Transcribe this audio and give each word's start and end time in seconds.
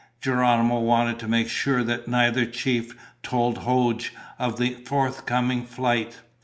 Geronimo 0.19 0.79
wanted 0.79 1.19
to 1.19 1.27
make 1.27 1.47
sure 1.47 1.83
that 1.83 2.07
neither 2.07 2.47
chief 2.47 2.97
told 3.21 3.59
Hoag 3.59 4.01
of 4.39 4.57
the 4.57 4.73
forthcoming 4.83 5.63
flight. 5.63 6.21